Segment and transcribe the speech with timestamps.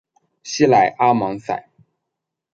[0.41, 1.69] 西莱阿芒塞。